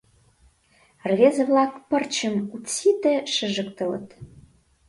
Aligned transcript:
Рвезе-влак 1.09 1.73
пырчым 1.89 2.35
утсите 2.55 3.13
шыжыктылыт. 3.33 4.07